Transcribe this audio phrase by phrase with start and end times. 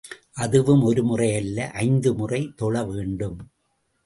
[0.35, 3.37] அதுவும் ஒரு முறை அல்ல, ஐந்து முறை தொழ வேண்டும்.